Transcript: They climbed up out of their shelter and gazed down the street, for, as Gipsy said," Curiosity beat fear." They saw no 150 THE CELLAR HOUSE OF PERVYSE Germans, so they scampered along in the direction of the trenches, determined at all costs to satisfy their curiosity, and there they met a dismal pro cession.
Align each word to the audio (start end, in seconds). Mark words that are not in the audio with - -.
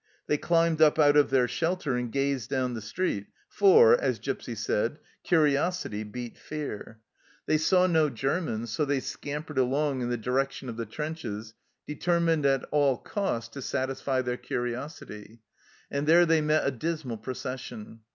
They 0.25 0.39
climbed 0.39 0.81
up 0.81 0.97
out 0.97 1.15
of 1.15 1.29
their 1.29 1.47
shelter 1.47 1.95
and 1.95 2.11
gazed 2.11 2.49
down 2.49 2.73
the 2.73 2.81
street, 2.81 3.27
for, 3.47 3.93
as 4.01 4.17
Gipsy 4.17 4.55
said," 4.55 4.97
Curiosity 5.23 6.01
beat 6.01 6.39
fear." 6.39 6.99
They 7.45 7.59
saw 7.59 7.85
no 7.85 8.05
150 8.07 8.13
THE 8.15 8.17
CELLAR 8.17 8.35
HOUSE 8.35 8.39
OF 8.39 8.47
PERVYSE 8.47 8.71
Germans, 8.71 8.71
so 8.71 8.85
they 8.85 8.99
scampered 8.99 9.57
along 9.59 10.01
in 10.01 10.09
the 10.09 10.17
direction 10.17 10.69
of 10.69 10.77
the 10.77 10.87
trenches, 10.87 11.53
determined 11.85 12.47
at 12.47 12.65
all 12.71 12.97
costs 12.97 13.49
to 13.49 13.61
satisfy 13.61 14.23
their 14.23 14.37
curiosity, 14.37 15.43
and 15.91 16.07
there 16.07 16.25
they 16.25 16.41
met 16.41 16.65
a 16.65 16.71
dismal 16.71 17.17
pro 17.17 17.35
cession. 17.35 17.99